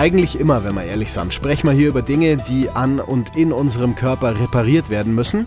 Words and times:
eigentlich 0.00 0.40
immer, 0.40 0.64
wenn 0.64 0.76
wir 0.76 0.84
ehrlich 0.84 1.12
sind, 1.12 1.34
sprechen 1.34 1.66
wir 1.66 1.74
hier 1.74 1.88
über 1.88 2.00
Dinge, 2.00 2.38
die 2.38 2.70
an 2.70 3.00
und 3.00 3.36
in 3.36 3.52
unserem 3.52 3.94
Körper 3.94 4.40
repariert 4.40 4.88
werden 4.88 5.14
müssen. 5.14 5.46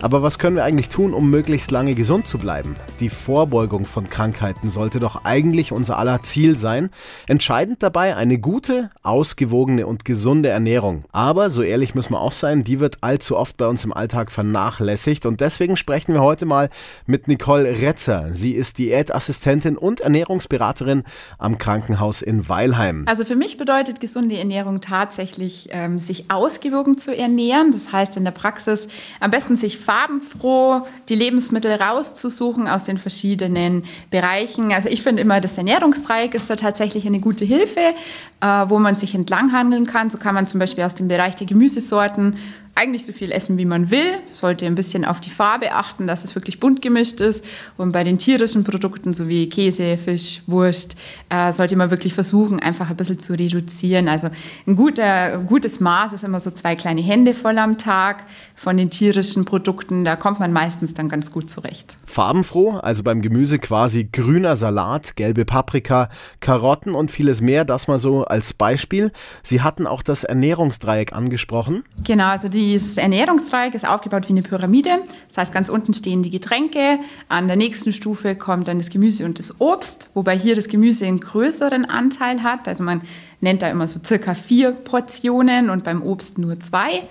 Aber 0.00 0.24
was 0.24 0.40
können 0.40 0.56
wir 0.56 0.64
eigentlich 0.64 0.88
tun, 0.88 1.14
um 1.14 1.30
möglichst 1.30 1.70
lange 1.70 1.94
gesund 1.94 2.26
zu 2.26 2.38
bleiben? 2.38 2.74
Die 2.98 3.10
Vorbeugung 3.10 3.84
von 3.84 4.10
Krankheiten 4.10 4.68
sollte 4.68 4.98
doch 4.98 5.24
eigentlich 5.24 5.70
unser 5.70 5.98
aller 5.98 6.20
Ziel 6.22 6.56
sein. 6.56 6.90
Entscheidend 7.28 7.84
dabei 7.84 8.16
eine 8.16 8.38
gute, 8.38 8.90
ausgewogene 9.04 9.86
und 9.86 10.04
gesunde 10.04 10.48
Ernährung. 10.48 11.04
Aber, 11.12 11.48
so 11.48 11.62
ehrlich 11.62 11.94
müssen 11.94 12.14
wir 12.14 12.20
auch 12.20 12.32
sein, 12.32 12.64
die 12.64 12.80
wird 12.80 12.98
allzu 13.02 13.36
oft 13.36 13.56
bei 13.56 13.68
uns 13.68 13.84
im 13.84 13.92
Alltag 13.92 14.32
vernachlässigt. 14.32 15.26
Und 15.26 15.40
deswegen 15.40 15.76
sprechen 15.76 16.12
wir 16.12 16.22
heute 16.22 16.44
mal 16.44 16.70
mit 17.06 17.28
Nicole 17.28 17.80
Retzer. 17.80 18.30
Sie 18.32 18.50
ist 18.50 18.78
Diätassistentin 18.78 19.76
und 19.76 20.00
Ernährungsberaterin 20.00 21.04
am 21.38 21.58
Krankenhaus 21.58 22.20
in 22.20 22.48
Weilheim. 22.48 23.04
Also 23.06 23.24
für 23.24 23.36
mich 23.36 23.58
bedeutet 23.58 23.91
bedeutet 23.92 24.00
gesunde 24.00 24.38
Ernährung 24.38 24.80
tatsächlich, 24.80 25.68
ähm, 25.70 25.98
sich 25.98 26.30
ausgewogen 26.30 26.98
zu 26.98 27.16
ernähren. 27.16 27.72
Das 27.72 27.92
heißt 27.92 28.16
in 28.16 28.24
der 28.24 28.30
Praxis 28.30 28.88
am 29.20 29.30
besten 29.30 29.56
sich 29.56 29.78
farbenfroh 29.78 30.82
die 31.08 31.14
Lebensmittel 31.14 31.72
rauszusuchen 31.72 32.68
aus 32.68 32.84
den 32.84 32.98
verschiedenen 32.98 33.84
Bereichen. 34.10 34.72
Also 34.72 34.88
ich 34.88 35.02
finde 35.02 35.22
immer, 35.22 35.40
das 35.40 35.58
Ernährungsdreieck 35.58 36.34
ist 36.34 36.48
da 36.48 36.56
tatsächlich 36.56 37.06
eine 37.06 37.20
gute 37.20 37.44
Hilfe, 37.44 37.94
äh, 38.40 38.46
wo 38.68 38.78
man 38.78 38.96
sich 38.96 39.14
entlanghandeln 39.14 39.86
kann. 39.86 40.10
So 40.10 40.18
kann 40.18 40.34
man 40.34 40.46
zum 40.46 40.60
Beispiel 40.60 40.84
aus 40.84 40.94
dem 40.94 41.08
Bereich 41.08 41.34
der 41.36 41.46
Gemüsesorten 41.46 42.36
eigentlich 42.74 43.04
so 43.04 43.12
viel 43.12 43.32
essen, 43.32 43.58
wie 43.58 43.66
man 43.66 43.90
will, 43.90 44.20
sollte 44.30 44.64
ein 44.64 44.74
bisschen 44.74 45.04
auf 45.04 45.20
die 45.20 45.28
Farbe 45.28 45.72
achten, 45.72 46.06
dass 46.06 46.24
es 46.24 46.34
wirklich 46.34 46.58
bunt 46.58 46.80
gemischt 46.80 47.20
ist. 47.20 47.44
Und 47.76 47.92
bei 47.92 48.02
den 48.02 48.16
tierischen 48.16 48.64
Produkten, 48.64 49.12
so 49.12 49.28
wie 49.28 49.48
Käse, 49.48 49.98
Fisch, 49.98 50.42
Wurst, 50.46 50.96
äh, 51.28 51.52
sollte 51.52 51.76
man 51.76 51.90
wirklich 51.90 52.14
versuchen, 52.14 52.60
einfach 52.60 52.88
ein 52.88 52.96
bisschen 52.96 53.18
zu 53.18 53.34
reduzieren. 53.34 54.08
Also 54.08 54.30
ein, 54.66 54.74
guter, 54.74 55.34
ein 55.34 55.46
gutes 55.46 55.80
Maß 55.80 56.14
ist 56.14 56.24
immer 56.24 56.40
so 56.40 56.50
zwei 56.50 56.74
kleine 56.74 57.02
Hände 57.02 57.34
voll 57.34 57.58
am 57.58 57.76
Tag 57.76 58.24
von 58.56 58.78
den 58.78 58.88
tierischen 58.88 59.44
Produkten. 59.44 60.04
Da 60.04 60.16
kommt 60.16 60.40
man 60.40 60.52
meistens 60.52 60.94
dann 60.94 61.10
ganz 61.10 61.30
gut 61.30 61.50
zurecht. 61.50 61.98
Farbenfroh, 62.06 62.78
also 62.78 63.02
beim 63.02 63.20
Gemüse 63.20 63.58
quasi 63.58 64.08
grüner 64.10 64.56
Salat, 64.56 65.16
gelbe 65.16 65.44
Paprika, 65.44 66.08
Karotten 66.40 66.94
und 66.94 67.10
vieles 67.10 67.42
mehr. 67.42 67.66
Das 67.66 67.86
mal 67.86 67.98
so 67.98 68.24
als 68.24 68.54
Beispiel. 68.54 69.12
Sie 69.42 69.60
hatten 69.60 69.86
auch 69.86 70.02
das 70.02 70.24
Ernährungsdreieck 70.24 71.12
angesprochen. 71.12 71.84
Genau, 72.04 72.28
also 72.28 72.48
die 72.48 72.61
dieses 72.70 72.96
Ernährungsdreieck 72.96 73.74
ist 73.74 73.86
aufgebaut 73.86 74.28
wie 74.28 74.32
eine 74.32 74.42
Pyramide. 74.42 75.00
Das 75.28 75.38
heißt, 75.38 75.52
ganz 75.52 75.68
unten 75.68 75.94
stehen 75.94 76.22
die 76.22 76.30
Getränke, 76.30 76.98
an 77.28 77.46
der 77.48 77.56
nächsten 77.56 77.92
Stufe 77.92 78.36
kommt 78.36 78.68
dann 78.68 78.78
das 78.78 78.90
Gemüse 78.90 79.24
und 79.24 79.38
das 79.38 79.60
Obst, 79.60 80.10
wobei 80.14 80.38
hier 80.38 80.54
das 80.54 80.68
Gemüse 80.68 81.06
einen 81.06 81.20
größeren 81.20 81.84
Anteil 81.84 82.42
hat. 82.42 82.68
Also 82.68 82.82
man 82.84 83.02
nennt 83.40 83.62
da 83.62 83.68
immer 83.68 83.88
so 83.88 84.00
circa 84.04 84.34
vier 84.34 84.72
Portionen 84.72 85.70
und 85.70 85.84
beim 85.84 86.02
Obst 86.02 86.38
nur 86.38 86.60
zwei. 86.60 87.02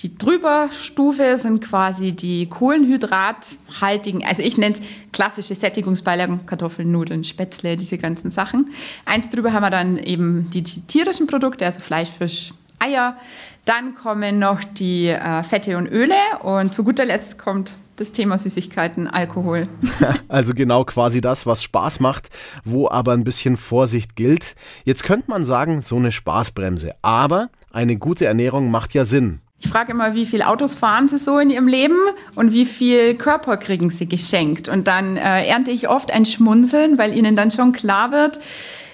Die 0.00 0.16
Drüberstufe 0.16 1.38
sind 1.38 1.60
quasi 1.60 2.12
die 2.12 2.46
kohlenhydrathaltigen, 2.46 4.24
also 4.24 4.44
ich 4.44 4.56
nenne 4.56 4.76
es 4.76 4.80
klassische 5.12 5.56
Sättigungsbeilagen, 5.56 6.46
Kartoffeln, 6.46 6.92
Nudeln, 6.92 7.24
Spätzle, 7.24 7.76
diese 7.76 7.98
ganzen 7.98 8.30
Sachen. 8.30 8.70
Eins 9.04 9.28
drüber 9.28 9.52
haben 9.52 9.64
wir 9.64 9.70
dann 9.70 9.98
eben 9.98 10.50
die 10.50 10.62
tierischen 10.62 11.26
Produkte, 11.26 11.66
also 11.66 11.80
Fleisch, 11.80 12.10
Fisch, 12.10 12.52
Eier. 12.78 13.16
Dann 13.64 13.94
kommen 13.94 14.38
noch 14.38 14.64
die 14.64 15.08
äh, 15.08 15.42
Fette 15.42 15.76
und 15.76 15.86
Öle 15.86 16.14
und 16.42 16.74
zu 16.74 16.84
guter 16.84 17.04
Letzt 17.04 17.38
kommt 17.38 17.74
das 17.96 18.12
Thema 18.12 18.38
Süßigkeiten, 18.38 19.06
Alkohol. 19.08 19.68
Also 20.28 20.54
genau 20.54 20.84
quasi 20.84 21.20
das, 21.20 21.46
was 21.46 21.62
Spaß 21.62 22.00
macht, 22.00 22.28
wo 22.64 22.88
aber 22.88 23.12
ein 23.12 23.24
bisschen 23.24 23.56
Vorsicht 23.56 24.14
gilt. 24.14 24.54
Jetzt 24.84 25.02
könnte 25.02 25.30
man 25.30 25.44
sagen, 25.44 25.82
so 25.82 25.96
eine 25.96 26.12
Spaßbremse. 26.12 26.92
Aber 27.02 27.48
eine 27.72 27.96
gute 27.96 28.26
Ernährung 28.26 28.70
macht 28.70 28.94
ja 28.94 29.04
Sinn. 29.04 29.40
Ich 29.60 29.68
frage 29.68 29.90
immer, 29.90 30.14
wie 30.14 30.26
viele 30.26 30.46
Autos 30.46 30.74
fahren 30.74 31.08
Sie 31.08 31.18
so 31.18 31.38
in 31.38 31.50
Ihrem 31.50 31.66
Leben 31.66 31.96
und 32.36 32.52
wie 32.52 32.64
viel 32.64 33.14
Körper 33.16 33.56
kriegen 33.56 33.90
Sie 33.90 34.06
geschenkt? 34.06 34.68
Und 34.68 34.86
dann 34.86 35.16
äh, 35.16 35.46
ernte 35.46 35.72
ich 35.72 35.88
oft 35.88 36.12
ein 36.12 36.24
Schmunzeln, 36.24 36.96
weil 36.96 37.16
Ihnen 37.16 37.34
dann 37.34 37.50
schon 37.50 37.72
klar 37.72 38.12
wird, 38.12 38.38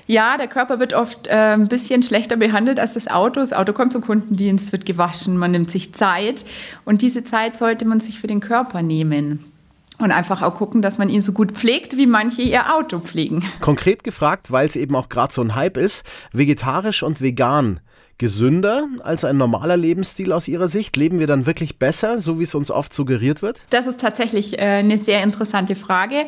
ja, 0.07 0.37
der 0.37 0.49
Körper 0.49 0.79
wird 0.79 0.93
oft 0.93 1.29
äh, 1.29 1.55
ein 1.55 1.69
bisschen 1.69 2.03
schlechter 2.03 2.37
behandelt 2.37 2.79
als 2.79 2.95
das 2.95 3.09
Auto. 3.09 3.41
Das 3.41 3.53
Auto 3.53 3.73
kommt 3.73 3.93
zum 3.93 4.03
Kundendienst, 4.03 4.73
wird 4.73 4.87
gewaschen, 4.87 5.39
man 5.39 5.53
nimmt 5.53 5.71
sich 5.71 5.95
Zeit. 5.95 6.45
Und 6.85 7.03
diese 7.03 7.25
Zeit 7.25 7.57
sollte 7.57 7.85
man 7.85 8.01
sich 8.01 8.21
für 8.21 8.27
den 8.27 8.41
Körper 8.41 8.83
nehmen. 8.83 9.54
Und 9.99 10.11
einfach 10.11 10.43
auch 10.43 10.57
gucken, 10.57 10.83
dass 10.83 10.99
man 10.99 11.09
ihn 11.09 11.23
so 11.23 11.33
gut 11.33 11.53
pflegt, 11.53 11.97
wie 11.97 12.07
manche 12.07 12.43
ihr 12.43 12.75
Auto 12.75 12.99
pflegen. 12.99 13.45
Konkret 13.61 14.03
gefragt, 14.03 14.51
weil 14.51 14.67
es 14.67 14.75
eben 14.75 14.97
auch 14.97 15.09
gerade 15.09 15.33
so 15.33 15.41
ein 15.41 15.55
Hype 15.55 15.77
ist, 15.77 16.05
vegetarisch 16.33 17.03
und 17.05 17.21
vegan 17.21 17.81
gesünder 18.19 18.87
als 19.03 19.25
ein 19.25 19.37
normaler 19.37 19.77
Lebensstil 19.77 20.33
aus 20.33 20.49
Ihrer 20.49 20.69
Sicht? 20.69 20.97
Leben 20.97 21.19
wir 21.19 21.27
dann 21.27 21.47
wirklich 21.47 21.79
besser, 21.79 22.21
so 22.21 22.39
wie 22.39 22.45
es 22.45 22.55
uns 22.55 22.71
oft 22.71 22.95
suggeriert 22.95 23.43
wird? 23.43 23.63
Das 23.71 23.87
ist 23.87 24.01
tatsächlich 24.01 24.59
äh, 24.59 24.63
eine 24.63 24.99
sehr 24.99 25.23
interessante 25.23 25.75
Frage. 25.75 26.27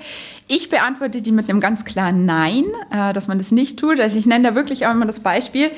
Ich 0.48 0.68
beantworte 0.68 1.22
die 1.22 1.32
mit 1.32 1.48
einem 1.48 1.60
ganz 1.60 1.84
klaren 1.84 2.24
Nein, 2.24 2.64
äh, 2.90 3.12
dass 3.12 3.28
man 3.28 3.38
das 3.38 3.52
nicht 3.52 3.78
tut. 3.78 4.00
Also 4.00 4.18
ich 4.18 4.26
nenne 4.26 4.48
da 4.48 4.54
wirklich 4.54 4.86
auch 4.86 4.92
immer 4.92 5.06
das 5.06 5.20
Beispiel, 5.20 5.70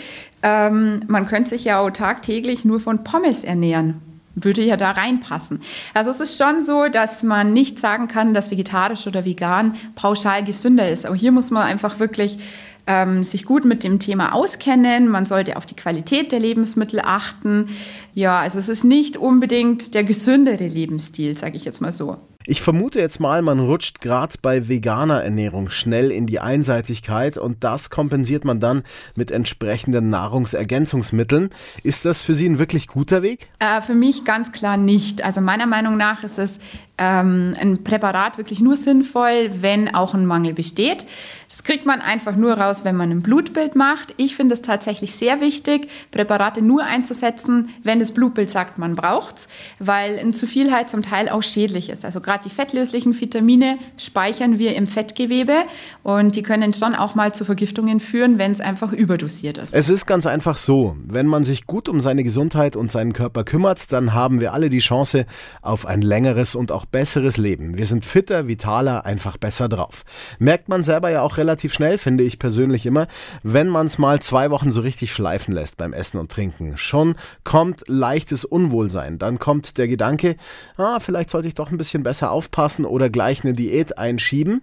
ähm, 0.42 1.00
man 1.08 1.26
könnte 1.26 1.50
sich 1.50 1.64
ja 1.64 1.78
auch 1.80 1.90
tagtäglich 1.90 2.64
nur 2.64 2.80
von 2.80 3.04
Pommes 3.04 3.44
ernähren 3.44 4.00
würde 4.44 4.62
ja 4.62 4.76
da 4.76 4.92
reinpassen. 4.92 5.60
Also 5.94 6.10
es 6.10 6.20
ist 6.20 6.38
schon 6.38 6.62
so, 6.62 6.88
dass 6.88 7.22
man 7.22 7.52
nicht 7.52 7.78
sagen 7.78 8.08
kann, 8.08 8.34
dass 8.34 8.50
vegetarisch 8.50 9.06
oder 9.06 9.24
vegan 9.24 9.74
pauschal 9.94 10.44
gesünder 10.44 10.88
ist. 10.88 11.06
Aber 11.06 11.16
hier 11.16 11.32
muss 11.32 11.50
man 11.50 11.62
einfach 11.62 11.98
wirklich 11.98 12.38
ähm, 12.86 13.22
sich 13.22 13.44
gut 13.44 13.64
mit 13.64 13.84
dem 13.84 13.98
Thema 13.98 14.34
auskennen. 14.34 15.08
Man 15.08 15.26
sollte 15.26 15.56
auf 15.56 15.66
die 15.66 15.76
Qualität 15.76 16.32
der 16.32 16.40
Lebensmittel 16.40 17.00
achten. 17.00 17.68
Ja, 18.14 18.40
also 18.40 18.58
es 18.58 18.68
ist 18.68 18.82
nicht 18.82 19.16
unbedingt 19.16 19.94
der 19.94 20.04
gesündere 20.04 20.66
Lebensstil, 20.66 21.36
sage 21.36 21.56
ich 21.56 21.64
jetzt 21.64 21.80
mal 21.80 21.92
so. 21.92 22.16
Ich 22.50 22.62
vermute 22.62 22.98
jetzt 22.98 23.20
mal, 23.20 23.42
man 23.42 23.60
rutscht 23.60 24.00
gerade 24.00 24.36
bei 24.40 24.68
veganer 24.68 25.22
Ernährung 25.22 25.68
schnell 25.68 26.10
in 26.10 26.26
die 26.26 26.40
Einseitigkeit 26.40 27.36
und 27.36 27.62
das 27.62 27.90
kompensiert 27.90 28.46
man 28.46 28.58
dann 28.58 28.84
mit 29.14 29.30
entsprechenden 29.30 30.08
Nahrungsergänzungsmitteln. 30.08 31.50
Ist 31.82 32.06
das 32.06 32.22
für 32.22 32.34
Sie 32.34 32.48
ein 32.48 32.58
wirklich 32.58 32.88
guter 32.88 33.20
Weg? 33.22 33.48
Äh, 33.58 33.82
für 33.82 33.92
mich 33.92 34.24
ganz 34.24 34.50
klar 34.50 34.78
nicht. 34.78 35.22
Also 35.22 35.42
meiner 35.42 35.66
Meinung 35.66 35.98
nach 35.98 36.24
ist 36.24 36.38
es 36.38 36.58
ähm, 36.96 37.54
ein 37.60 37.84
Präparat 37.84 38.38
wirklich 38.38 38.60
nur 38.60 38.78
sinnvoll, 38.78 39.50
wenn 39.60 39.94
auch 39.94 40.14
ein 40.14 40.24
Mangel 40.24 40.54
besteht. 40.54 41.04
Das 41.48 41.62
kriegt 41.62 41.86
man 41.86 42.00
einfach 42.00 42.36
nur 42.36 42.52
raus, 42.58 42.84
wenn 42.84 42.96
man 42.96 43.10
ein 43.10 43.22
Blutbild 43.22 43.74
macht. 43.74 44.12
Ich 44.16 44.36
finde 44.36 44.54
es 44.54 44.62
tatsächlich 44.62 45.14
sehr 45.14 45.40
wichtig, 45.40 45.88
Präparate 46.10 46.60
nur 46.60 46.84
einzusetzen, 46.84 47.70
wenn 47.82 48.00
das 48.00 48.12
Blutbild 48.12 48.50
sagt, 48.50 48.78
man 48.78 48.94
braucht 48.96 49.36
es, 49.38 49.48
weil 49.78 50.18
ein 50.18 50.32
zu 50.32 50.46
viel 50.46 50.72
halt 50.72 50.90
zum 50.90 51.02
Teil 51.02 51.28
auch 51.28 51.42
schädlich 51.42 51.88
ist. 51.88 52.04
Also 52.04 52.20
gerade 52.20 52.37
die 52.38 52.50
fettlöslichen 52.50 53.18
Vitamine 53.18 53.78
speichern 53.96 54.58
wir 54.58 54.74
im 54.74 54.86
Fettgewebe 54.86 55.54
und 56.02 56.36
die 56.36 56.42
können 56.42 56.72
schon 56.72 56.94
auch 56.94 57.14
mal 57.14 57.34
zu 57.34 57.44
Vergiftungen 57.44 58.00
führen, 58.00 58.38
wenn 58.38 58.52
es 58.52 58.60
einfach 58.60 58.92
überdosiert 58.92 59.58
ist. 59.58 59.74
Es 59.74 59.88
ist 59.88 60.06
ganz 60.06 60.26
einfach 60.26 60.56
so, 60.56 60.96
wenn 61.06 61.26
man 61.26 61.44
sich 61.44 61.66
gut 61.66 61.88
um 61.88 62.00
seine 62.00 62.24
Gesundheit 62.24 62.76
und 62.76 62.90
seinen 62.90 63.12
Körper 63.12 63.44
kümmert, 63.44 63.92
dann 63.92 64.14
haben 64.14 64.40
wir 64.40 64.52
alle 64.54 64.70
die 64.70 64.78
Chance 64.78 65.26
auf 65.62 65.86
ein 65.86 66.02
längeres 66.02 66.54
und 66.54 66.72
auch 66.72 66.86
besseres 66.86 67.36
Leben. 67.36 67.76
Wir 67.76 67.86
sind 67.86 68.04
fitter, 68.04 68.48
vitaler, 68.48 69.04
einfach 69.04 69.36
besser 69.36 69.68
drauf. 69.68 70.04
Merkt 70.38 70.68
man 70.68 70.82
selber 70.82 71.10
ja 71.10 71.22
auch 71.22 71.36
relativ 71.36 71.58
relativ 71.58 71.74
schnell, 71.74 71.98
finde 71.98 72.24
ich 72.24 72.38
persönlich 72.38 72.86
immer, 72.86 73.06
wenn 73.42 73.68
man 73.68 73.86
es 73.86 73.98
mal 73.98 74.20
zwei 74.20 74.50
Wochen 74.50 74.70
so 74.70 74.80
richtig 74.80 75.12
schleifen 75.12 75.54
lässt 75.54 75.76
beim 75.76 75.92
Essen 75.92 76.18
und 76.18 76.30
Trinken. 76.30 76.76
Schon 76.76 77.16
kommt 77.44 77.84
leichtes 77.86 78.44
Unwohlsein. 78.44 79.18
Dann 79.18 79.38
kommt 79.38 79.78
der 79.78 79.88
Gedanke, 79.88 80.36
ah, 80.76 81.00
vielleicht 81.00 81.30
sollte 81.30 81.48
ich 81.48 81.54
doch 81.54 81.70
ein 81.70 81.78
bisschen 81.78 82.02
besser 82.02 82.17
aufpassen 82.26 82.84
oder 82.84 83.08
gleich 83.08 83.44
eine 83.44 83.52
Diät 83.52 83.98
einschieben. 83.98 84.62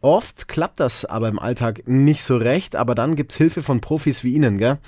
Oft 0.00 0.48
klappt 0.48 0.80
das 0.80 1.04
aber 1.04 1.28
im 1.28 1.38
Alltag 1.38 1.82
nicht 1.86 2.22
so 2.22 2.36
recht, 2.36 2.76
aber 2.76 2.94
dann 2.94 3.16
gibt 3.16 3.32
es 3.32 3.38
Hilfe 3.38 3.62
von 3.62 3.80
Profis 3.80 4.24
wie 4.24 4.34
Ihnen. 4.34 4.58
Gell? 4.58 4.78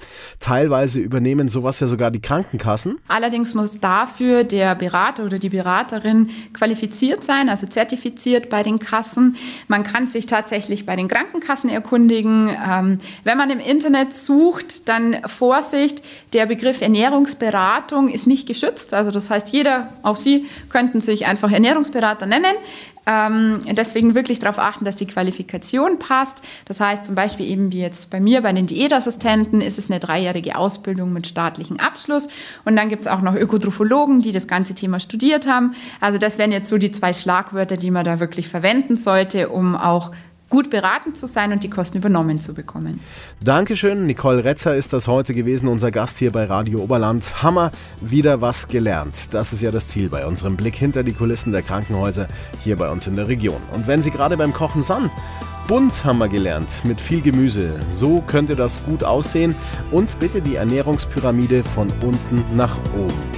Teilweise 0.40 1.00
übernehmen 1.00 1.48
sowas 1.48 1.80
ja 1.80 1.86
sogar 1.86 2.10
die 2.10 2.20
Krankenkassen. 2.20 2.98
Allerdings 3.08 3.54
muss 3.54 3.80
dafür 3.80 4.44
der 4.44 4.74
Berater 4.74 5.24
oder 5.24 5.38
die 5.38 5.48
Beraterin 5.48 6.30
qualifiziert 6.52 7.24
sein, 7.24 7.48
also 7.48 7.66
zertifiziert 7.66 8.50
bei 8.50 8.62
den 8.62 8.78
Kassen. 8.78 9.36
Man 9.68 9.84
kann 9.84 10.06
sich 10.06 10.26
tatsächlich 10.26 10.86
bei 10.86 10.96
den 10.96 11.08
Krankenkassen 11.08 11.70
erkundigen. 11.70 12.48
Ähm, 12.48 12.98
wenn 13.24 13.38
man 13.38 13.50
im 13.50 13.60
Internet 13.60 14.12
sucht, 14.12 14.88
dann 14.88 15.16
Vorsicht, 15.26 16.02
der 16.32 16.46
Begriff 16.46 16.80
Ernährungsberatung 16.80 18.08
ist 18.08 18.26
nicht 18.26 18.46
geschützt. 18.46 18.94
Also 18.94 19.10
das 19.10 19.30
heißt, 19.30 19.50
jeder, 19.50 19.92
auch 20.02 20.16
Sie, 20.16 20.46
könnten 20.68 21.00
sich 21.00 21.26
einfach 21.26 21.52
Ernährungsberater 22.08 22.26
nennen. 22.26 22.56
Ähm, 23.06 23.60
deswegen 23.74 24.14
wirklich 24.14 24.38
darauf 24.38 24.58
achten, 24.58 24.84
dass 24.84 24.96
die 24.96 25.06
Qualifikation 25.06 25.98
passt. 25.98 26.42
Das 26.66 26.78
heißt 26.78 27.06
zum 27.06 27.14
Beispiel 27.14 27.46
eben 27.46 27.72
wie 27.72 27.80
jetzt 27.80 28.10
bei 28.10 28.20
mir 28.20 28.42
bei 28.42 28.52
den 28.52 28.66
Diätassistenten 28.66 29.62
ist 29.62 29.78
es 29.78 29.90
eine 29.90 29.98
dreijährige 29.98 30.56
Ausbildung 30.56 31.12
mit 31.12 31.26
staatlichem 31.26 31.78
Abschluss. 31.78 32.28
Und 32.66 32.76
dann 32.76 32.90
gibt 32.90 33.02
es 33.02 33.06
auch 33.06 33.22
noch 33.22 33.34
Ökotrophologen, 33.34 34.20
die 34.20 34.32
das 34.32 34.46
ganze 34.46 34.74
Thema 34.74 35.00
studiert 35.00 35.46
haben. 35.46 35.74
Also 36.00 36.18
das 36.18 36.36
wären 36.36 36.52
jetzt 36.52 36.68
so 36.68 36.76
die 36.76 36.92
zwei 36.92 37.14
Schlagwörter, 37.14 37.78
die 37.78 37.90
man 37.90 38.04
da 38.04 38.20
wirklich 38.20 38.48
verwenden 38.48 38.96
sollte, 38.96 39.48
um 39.48 39.74
auch 39.74 40.12
gut 40.48 40.70
beraten 40.70 41.14
zu 41.14 41.26
sein 41.26 41.52
und 41.52 41.62
die 41.62 41.70
Kosten 41.70 41.98
übernommen 41.98 42.40
zu 42.40 42.54
bekommen. 42.54 43.00
Dankeschön. 43.42 44.06
Nicole 44.06 44.44
Retzer 44.44 44.74
ist 44.76 44.92
das 44.92 45.08
heute 45.08 45.34
gewesen, 45.34 45.68
unser 45.68 45.90
Gast 45.90 46.18
hier 46.18 46.32
bei 46.32 46.44
Radio 46.44 46.80
Oberland. 46.80 47.42
Hammer, 47.42 47.70
wieder 48.00 48.40
was 48.40 48.68
gelernt. 48.68 49.16
Das 49.32 49.52
ist 49.52 49.62
ja 49.62 49.70
das 49.70 49.88
Ziel 49.88 50.08
bei 50.08 50.26
unserem 50.26 50.56
Blick 50.56 50.74
hinter 50.74 51.02
die 51.02 51.12
Kulissen 51.12 51.52
der 51.52 51.62
Krankenhäuser 51.62 52.28
hier 52.62 52.76
bei 52.76 52.88
uns 52.90 53.06
in 53.06 53.16
der 53.16 53.28
Region. 53.28 53.60
Und 53.74 53.86
wenn 53.86 54.02
Sie 54.02 54.10
gerade 54.10 54.36
beim 54.36 54.52
Kochen 54.52 54.82
sind, 54.82 55.10
bunt 55.66 56.04
haben 56.04 56.18
wir 56.18 56.28
gelernt, 56.28 56.82
mit 56.86 57.00
viel 57.00 57.20
Gemüse. 57.20 57.74
So 57.90 58.22
könnte 58.22 58.56
das 58.56 58.84
gut 58.84 59.04
aussehen. 59.04 59.54
Und 59.90 60.18
bitte 60.18 60.40
die 60.40 60.56
Ernährungspyramide 60.56 61.62
von 61.62 61.88
unten 62.02 62.56
nach 62.56 62.76
oben. 62.96 63.37